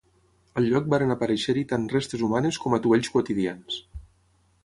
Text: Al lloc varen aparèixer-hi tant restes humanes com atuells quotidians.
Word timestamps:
Al 0.61 0.67
lloc 0.69 0.87
varen 0.93 1.15
aparèixer-hi 1.15 1.65
tant 1.73 1.85
restes 1.93 2.25
humanes 2.27 2.59
com 2.65 2.75
atuells 2.79 3.13
quotidians. 3.17 3.79